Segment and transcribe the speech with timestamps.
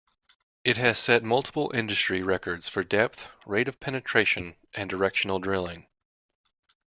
[0.63, 5.85] It has set multiple industry records for depth, rate of penetration and directional drilling.